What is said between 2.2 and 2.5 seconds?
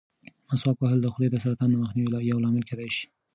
یو